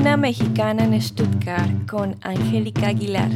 [0.00, 3.28] Una mexicana en Stuttgart con Angélica Aguilar.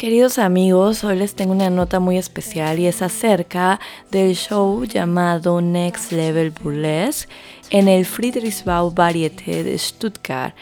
[0.00, 3.78] Queridos amigos, hoy les tengo una nota muy especial y es acerca
[4.10, 7.30] del show llamado Next Level Burlesque
[7.68, 10.54] en el Friedrichsbau Varieté de Stuttgart.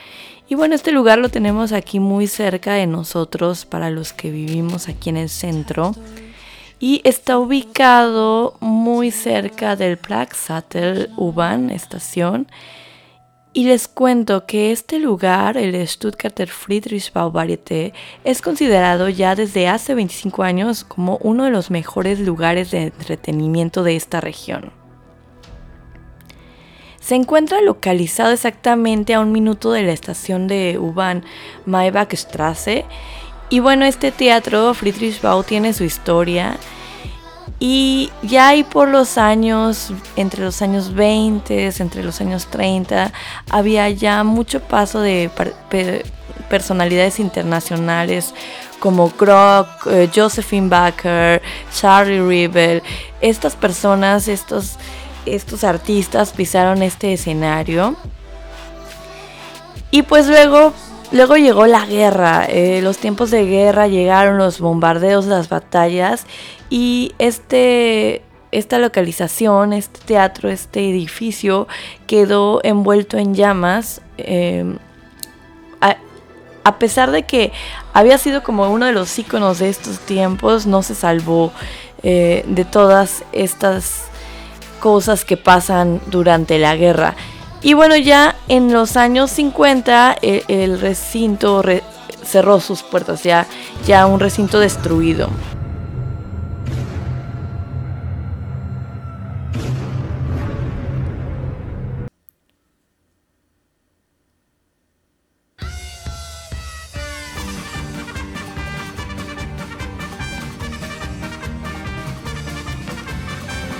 [0.48, 4.88] Y bueno, este lugar lo tenemos aquí muy cerca de nosotros para los que vivimos
[4.88, 5.94] aquí en el centro.
[6.80, 12.48] Y está ubicado muy cerca del Praxatel U-Bahn estación
[13.58, 17.92] y les cuento que este lugar, el Stuttgarter Friedrichsbau Varieté,
[18.22, 23.82] es considerado ya desde hace 25 años como uno de los mejores lugares de entretenimiento
[23.82, 24.70] de esta región.
[27.00, 31.24] Se encuentra localizado exactamente a un minuto de la estación de U-Bahn
[31.66, 32.84] Maybachstraße
[33.50, 36.56] y bueno, este teatro Friedrichsbau tiene su historia
[37.60, 43.12] y ya ahí por los años, entre los años 20, entre los años 30,
[43.50, 45.30] había ya mucho paso de
[46.48, 48.32] personalidades internacionales
[48.78, 51.42] como Kroc, eh, Josephine Baker,
[51.74, 52.82] Charlie Rivel.
[53.20, 54.76] Estas personas, estos,
[55.26, 57.96] estos artistas pisaron este escenario.
[59.90, 60.72] Y pues luego
[61.10, 66.26] Luego llegó la guerra, eh, los tiempos de guerra llegaron, los bombardeos, las batallas
[66.68, 71.66] y este, esta localización, este teatro, este edificio
[72.06, 74.02] quedó envuelto en llamas.
[74.18, 74.78] Em,
[75.80, 77.50] a, pesar de que
[77.94, 81.50] había sido como uno de los íconos de estos tiempos, no se salvó
[82.02, 84.02] eh, de todas estas
[84.78, 87.16] cosas que pasan durante la guerra.
[87.60, 91.62] Y bueno, ya en los años 50 e, el, recinto
[92.22, 93.46] cerró sus puertas, ya,
[93.86, 95.28] ya un recinto destruido.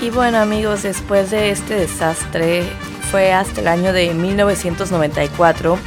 [0.01, 2.65] Y bueno amigos, después de este desastre
[3.11, 5.79] fue hasta el año de 1994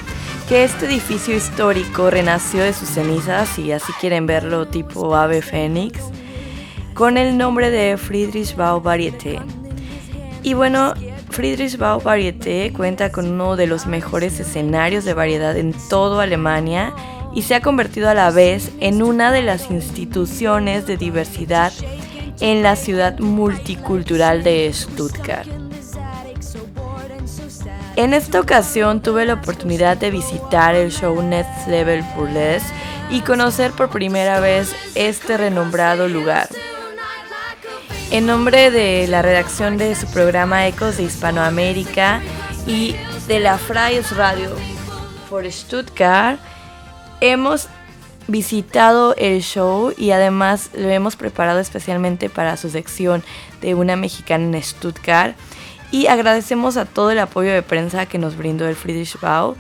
[0.50, 6.00] que este edificio histórico renació de sus cenizas, y así quieren verlo tipo ave fénix,
[6.94, 9.40] con el nombre de Friedrichsbau Varieté.
[10.42, 10.94] Y bueno,
[11.30, 16.94] Friedrichsbau Varieté cuenta con uno de los mejores escenarios de variedad en toda Alemania
[17.36, 21.72] y se ha convertido a la vez en una de las instituciones de diversidad
[22.40, 25.48] en la ciudad multicultural de Stuttgart.
[27.98, 32.70] En esta ocasión tuve la oportunidad de visitar el show Next Level Burlesque
[33.10, 36.48] y conocer por primera vez este renombrado lugar.
[38.10, 42.22] En nombre de la redacción de su programa Ecos de Hispanoamérica
[42.66, 42.96] y
[43.28, 44.50] de la Freies Radio
[45.30, 46.40] por Stuttgart,
[47.20, 47.68] hemos
[48.28, 53.22] visitado el show y además lo hemos preparado especialmente para su sección
[53.60, 55.36] de una mexicana en Stuttgart
[55.92, 59.56] y agradecemos a todo el apoyo de prensa que nos brindó el Friedrich Bau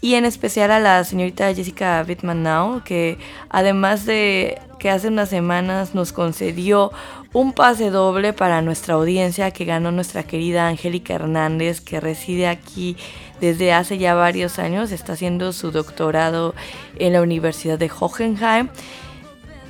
[0.00, 3.18] y en especial a la señorita Jessica Wittmann que
[3.50, 6.92] además de que hace unas semanas nos concedió
[7.32, 12.96] un pase doble para nuestra audiencia que ganó nuestra querida Angélica Hernández, que reside aquí
[13.40, 16.54] desde hace ya varios años, está haciendo su doctorado
[16.98, 18.68] en la Universidad de Hohenheim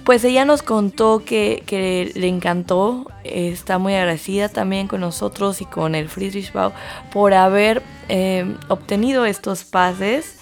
[0.06, 5.96] pues ella nos contó que, le encantó, está muy agradecida también con nosotros y con
[5.96, 6.72] el Friedrich Bau
[7.12, 10.38] por haber eh, obtenido estos pases.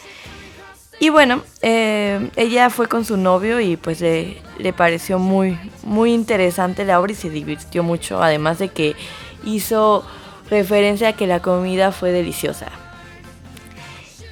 [1.01, 6.13] Y bueno, eh, ella fue con su novio y pues le, le, pareció muy, muy
[6.13, 8.95] interesante la obra y se divirtió mucho, además de que
[9.47, 10.05] hizo
[10.51, 12.67] referencia a que la comida fue deliciosa.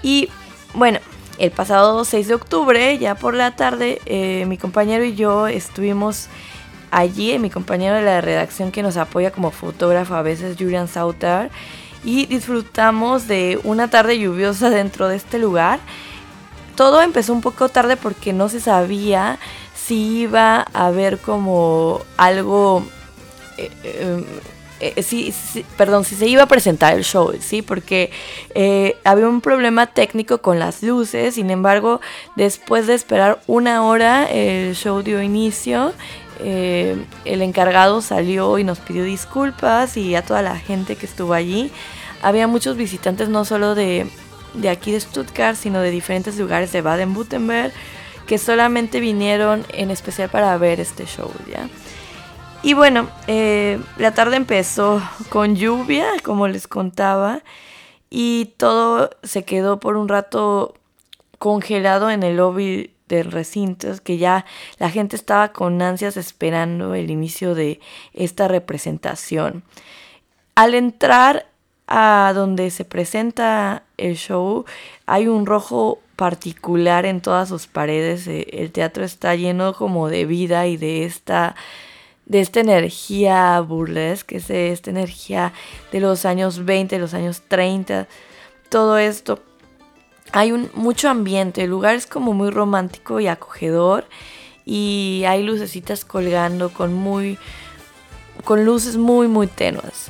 [0.03, 0.29] Y
[0.75, 0.99] bueno,
[1.43, 6.29] el pasado 6 de octubre, ya por la tarde, eh, mi compañero y yo estuvimos
[6.93, 11.51] allí, mi compañero de la redacción que nos apoya como fotógrafo a veces, Julian Sauter,
[12.05, 15.81] y disfrutamos de una tarde lluviosa dentro de este lugar.
[16.77, 19.41] Todo empezó un poco tarde porque no se sabía
[19.75, 22.87] si iba a haber como algo...
[23.59, 24.25] Eh, eh,
[24.83, 25.33] eh, sí,
[25.77, 28.11] perdón, si se iba a presentar el show, sí, porque
[29.05, 31.35] había un problema técnico con las luces.
[31.35, 32.01] Sin embargo,
[32.37, 35.93] después de esperar una hora, el show dio inicio
[36.45, 41.35] eh, el encargado salió y nos pidió disculpas y a toda la gente que estuvo
[41.35, 41.71] allí.
[42.21, 44.07] Había muchos visitantes no solo de,
[44.69, 47.73] aquí de Stuttgart, sino de diferentes lugares de Baden-Württemberg
[48.27, 51.69] que solamente vinieron en especial para ver este show, ¿ya?
[52.65, 57.43] Y bueno, eh, la tarde empezó con lluvia, como les contaba,
[58.09, 60.75] y todo se quedó por un rato
[61.41, 64.47] congelado en el lobby del recinto, que ya
[64.79, 67.81] la gente estaba con ansias esperando el inicio de
[68.13, 69.65] esta representación.
[70.55, 71.47] Al entrar
[71.89, 74.67] a donde se presenta el show,
[75.07, 78.29] hay un rojo particular en todas sus paredes.
[78.29, 81.57] Eh, el teatro está lleno como de vida y de esta
[82.33, 85.53] de esta energía burlesque, de esta energía
[85.93, 88.09] de los años 20, los años 30,
[88.71, 89.39] todo esto
[90.33, 94.07] hay un, mucho ambiente, el lugar es como muy romántico y acogedor
[94.65, 97.39] y hay lucecitas colgando con muy
[98.45, 100.09] con luces muy muy tenues.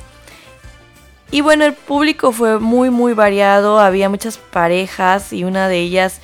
[1.29, 6.21] Y bueno, el público fue muy muy variado, había muchas parejas y una de ellas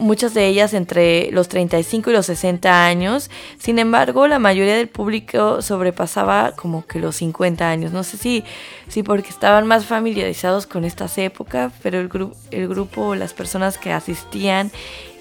[0.00, 3.30] muchas de ellas entre los 35 y los 60 años.
[3.58, 7.92] Sin embargo, la mayoría del público sobrepasaba como que los 50 años.
[7.92, 8.44] No sé si,
[8.88, 13.78] si porque estaban más familiarizados con estas épocas, pero el, grupo el grupo, las personas
[13.78, 14.70] que asistían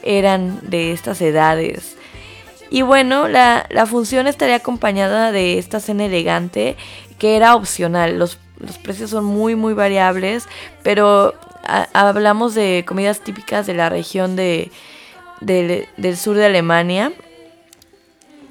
[0.04, 1.96] eran de estas edades.
[2.70, 6.76] Y bueno, la, la función estaría acompañada de esta cena elegante
[7.20, 8.18] que era opcional.
[8.18, 10.48] Los, los precios son muy, muy variables,
[10.84, 11.34] pero
[11.94, 14.72] hablamos de comidas típicas de la región de,
[15.42, 17.12] del sur de Alemania.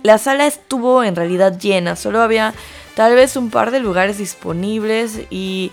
[0.03, 2.55] La sala estuvo en realidad llena, solo había
[2.95, 5.73] tal vez un par de lugares disponibles y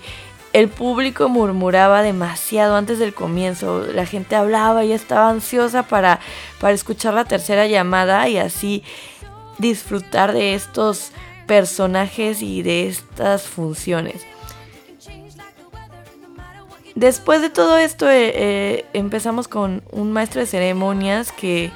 [0.52, 3.86] el público murmuraba demasiado antes del comienzo.
[3.92, 6.20] La gente hablaba y estaba ansiosa para,
[6.60, 8.82] para escuchar la tercera llamada y así
[9.58, 11.12] disfrutar de estos
[11.46, 14.26] personajes y de estas funciones.
[16.94, 21.70] Después de todo esto eh, eh, empezamos con un maestro de ceremonias que,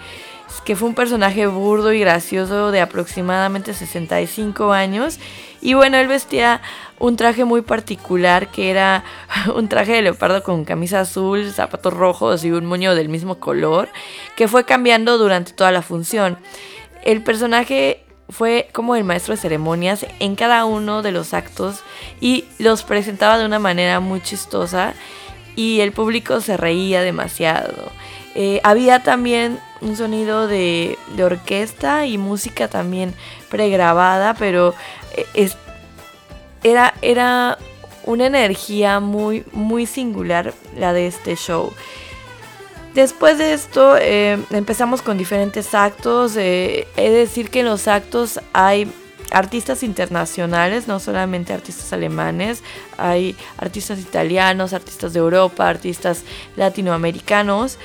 [0.64, 5.18] que fue un personaje burdo y gracioso de aproximadamente 65 años.
[5.62, 6.60] Y bueno, él vestía
[6.98, 9.04] un traje muy particular que era
[9.54, 13.88] un traje de leopardo con camisa azul, zapatos rojos y un moño del mismo color,
[14.36, 16.38] que fue cambiando durante toda la función.
[17.04, 21.82] El personaje fue como el maestro de ceremonias en cada uno de los actos
[22.20, 24.94] y los presentaba de una manera muy chistosa
[25.55, 27.90] y el público se reía demasiado.
[28.34, 33.14] Eh, había también un sonido de, orquesta y música también
[33.49, 34.75] pregrabada, pero
[35.34, 35.50] eh,
[36.62, 37.56] era, era
[38.05, 41.72] una energía muy, muy singular la de este show.
[42.96, 46.34] Después de esto eh, empezamos con diferentes actos.
[46.38, 48.90] Eh, de decir que en los actos hay
[49.31, 52.62] artistas internacionales, no solamente artistas alemanes,
[52.96, 56.22] hay artistas italianos, artistas de Europa, artistas
[56.56, 57.79] latinoamericanos.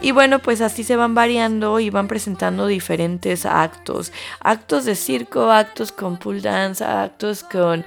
[0.00, 4.10] Y bueno, pues así se van variando y van presentando diferentes actos.
[4.40, 7.86] Actos de circo, actos con pool dance, actos con...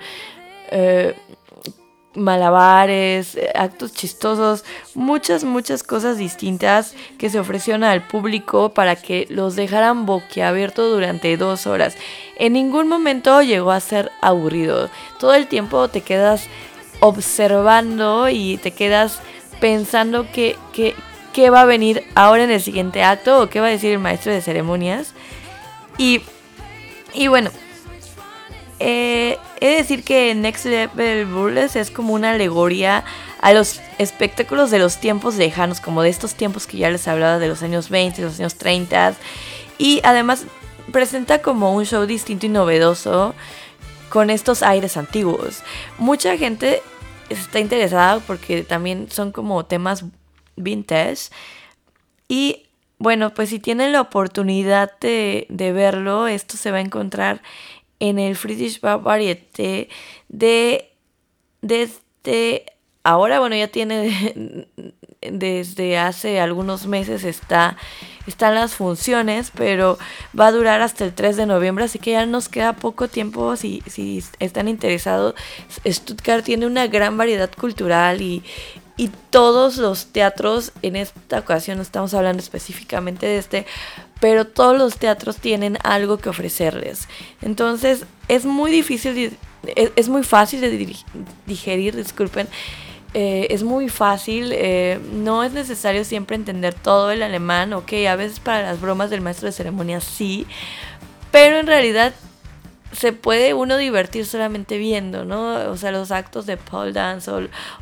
[0.71, 1.13] Eh,
[2.15, 9.27] malabares, eh, actos chistosos, muchas, muchas cosas distintas que se ofrecieron al público para que
[9.29, 11.95] los dejaran boquiabierto durante dos horas.
[12.37, 14.89] En ningún momento llegó a ser aburrido.
[15.19, 16.47] Todo el tiempo te quedas
[16.99, 19.21] observando y te quedas
[19.59, 23.71] pensando que, qué va a venir ahora en el siguiente acto o qué va a
[23.71, 25.13] decir el maestro de ceremonias.
[25.97, 26.21] Y,
[27.13, 27.51] y bueno,
[28.79, 33.03] eh, he de decir que Next Level Burlesque es como una alegoría
[33.41, 37.39] a los espectáculos de los tiempos lejanos, como de estos tiempos que ya les hablaba
[37.39, 39.15] de los años 20, los años 30.
[39.77, 40.45] Y además
[40.91, 43.35] presenta como un show distinto y novedoso
[44.09, 45.61] con estos aires antiguos.
[45.97, 46.81] Mucha gente
[47.29, 50.05] está interesada porque también son como temas
[50.55, 51.29] vintage.
[52.27, 52.67] Y
[52.97, 57.41] bueno, pues si tienen la oportunidad de, de verlo, esto se va a encontrar
[57.99, 59.89] en el Friedrich Varieté
[60.27, 60.89] de
[61.61, 62.65] desde
[63.03, 64.67] ahora, bueno, ya tiene
[65.21, 67.77] desde hace algunos meses está
[68.27, 69.97] están las funciones, pero
[70.39, 73.55] va a durar hasta el 3 de noviembre, así que ya nos queda poco tiempo
[73.55, 75.33] si, si están interesados.
[75.85, 78.43] Stuttgart tiene una gran variedad cultural y,
[78.97, 83.65] y todos los teatros, en esta ocasión estamos hablando específicamente de este,
[84.19, 87.07] pero todos los teatros tienen algo que ofrecerles.
[87.41, 89.37] Entonces es muy difícil,
[89.75, 90.95] es, muy fácil de
[91.45, 92.47] digerir, disculpen.
[93.15, 98.15] Eh, es muy fácil, eh, no es necesario siempre entender todo el alemán, ok, a
[98.15, 100.45] veces para las bromas del maestro de ceremonia sí,
[101.31, 102.13] pero en realidad
[102.91, 105.69] se puede uno divertir solamente viendo, ¿no?
[105.69, 107.29] O sea, los actos de pole dance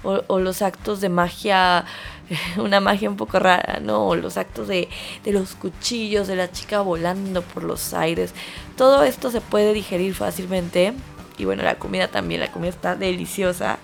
[0.03, 1.86] o, los actos de magia,
[2.57, 4.15] una magia un poco rara, ¿no?
[4.15, 4.89] Los actos de,
[5.24, 8.34] de, los cuchillos, de la chica volando por los aires.
[8.75, 10.93] Todo esto se puede digerir fácilmente.
[11.38, 13.77] Y bueno, la comida también, la comida está deliciosa.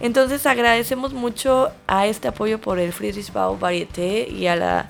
[0.00, 4.88] Entonces agradecemos mucho a este apoyo por el Friedrichsbau Varieté y a la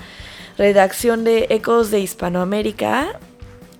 [0.56, 3.18] redacción de Ecos de Hispanoamérica.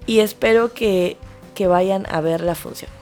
[0.06, 1.18] Y espero que
[1.58, 2.97] que vayan a ver la función.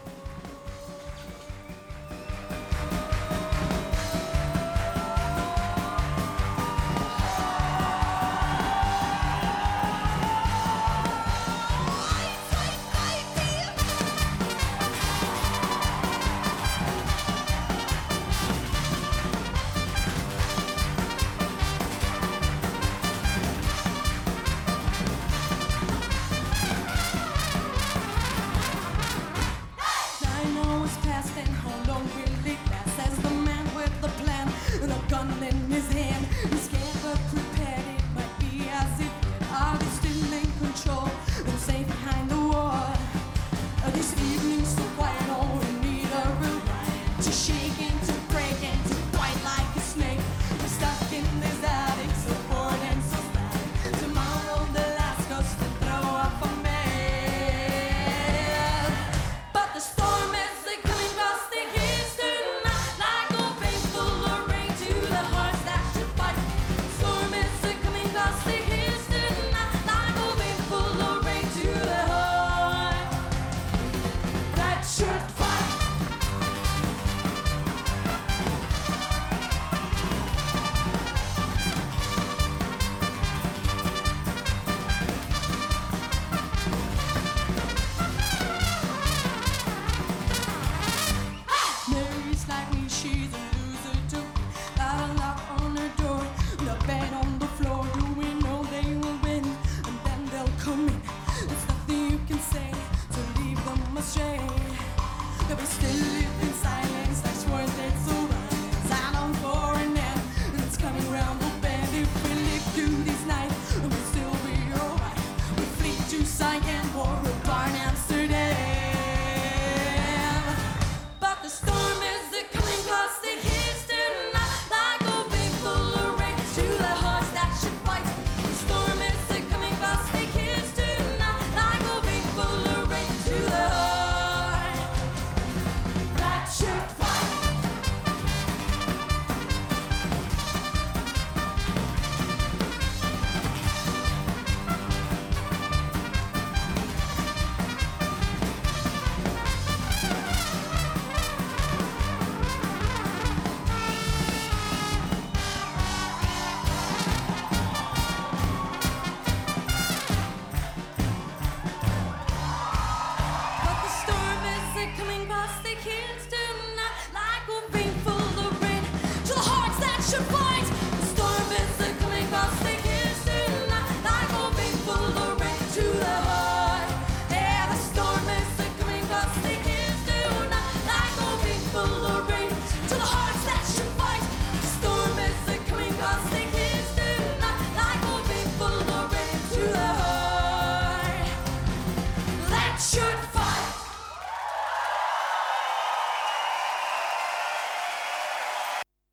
[92.49, 92.86] like we